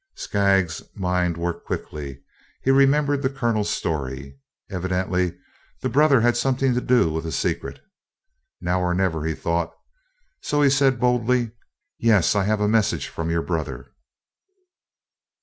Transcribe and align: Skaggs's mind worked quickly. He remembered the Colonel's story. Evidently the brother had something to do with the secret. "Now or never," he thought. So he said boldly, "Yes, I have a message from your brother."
Skaggs's 0.15 0.81
mind 0.95 1.37
worked 1.37 1.67
quickly. 1.67 2.23
He 2.63 2.71
remembered 2.71 3.21
the 3.21 3.29
Colonel's 3.29 3.69
story. 3.69 4.39
Evidently 4.67 5.37
the 5.81 5.89
brother 5.89 6.21
had 6.21 6.35
something 6.35 6.73
to 6.73 6.81
do 6.81 7.13
with 7.13 7.23
the 7.23 7.31
secret. 7.31 7.79
"Now 8.59 8.81
or 8.81 8.95
never," 8.95 9.25
he 9.25 9.35
thought. 9.35 9.75
So 10.41 10.63
he 10.63 10.71
said 10.71 10.99
boldly, 10.99 11.51
"Yes, 11.99 12.33
I 12.35 12.45
have 12.45 12.61
a 12.61 12.67
message 12.67 13.09
from 13.09 13.29
your 13.29 13.43
brother." 13.43 13.91